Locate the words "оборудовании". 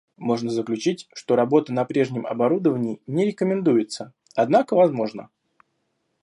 2.25-2.99